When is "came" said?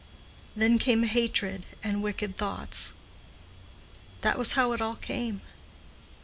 0.79-1.03, 4.95-5.41